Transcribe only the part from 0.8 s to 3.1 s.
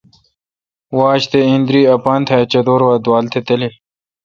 واجتے° ایندری اپان تہ اچدور وا